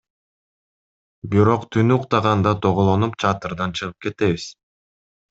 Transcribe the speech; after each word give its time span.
Бирок 1.35 1.67
түнү 1.77 1.97
уктаганда 1.99 2.53
тоголонуп 2.63 3.19
чатырдан 3.25 3.77
чыгып 3.81 4.01
кетебиз. 4.07 4.49